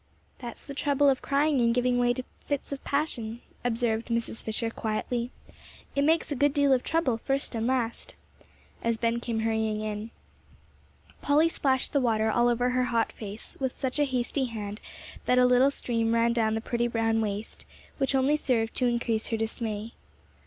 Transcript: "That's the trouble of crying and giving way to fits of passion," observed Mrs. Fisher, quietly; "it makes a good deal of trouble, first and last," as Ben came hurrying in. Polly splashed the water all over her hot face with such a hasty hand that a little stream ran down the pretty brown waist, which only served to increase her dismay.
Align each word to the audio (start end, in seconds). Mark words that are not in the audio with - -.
"That's 0.39 0.65
the 0.65 0.73
trouble 0.73 1.09
of 1.09 1.21
crying 1.21 1.61
and 1.61 1.75
giving 1.75 1.99
way 1.99 2.11
to 2.13 2.23
fits 2.47 2.71
of 2.71 2.83
passion," 2.83 3.41
observed 3.63 4.07
Mrs. 4.07 4.43
Fisher, 4.43 4.71
quietly; 4.71 5.29
"it 5.95 6.01
makes 6.01 6.31
a 6.31 6.35
good 6.35 6.55
deal 6.55 6.73
of 6.73 6.81
trouble, 6.81 7.17
first 7.19 7.53
and 7.53 7.67
last," 7.67 8.15
as 8.83 8.97
Ben 8.97 9.19
came 9.19 9.41
hurrying 9.41 9.79
in. 9.81 10.09
Polly 11.21 11.47
splashed 11.49 11.93
the 11.93 12.01
water 12.01 12.31
all 12.31 12.49
over 12.49 12.71
her 12.71 12.85
hot 12.85 13.11
face 13.11 13.55
with 13.59 13.73
such 13.73 13.99
a 13.99 14.05
hasty 14.05 14.45
hand 14.45 14.81
that 15.27 15.37
a 15.37 15.45
little 15.45 15.69
stream 15.69 16.15
ran 16.15 16.33
down 16.33 16.55
the 16.55 16.61
pretty 16.61 16.87
brown 16.87 17.21
waist, 17.21 17.67
which 17.99 18.15
only 18.15 18.35
served 18.35 18.73
to 18.77 18.87
increase 18.87 19.27
her 19.27 19.37
dismay. 19.37 19.91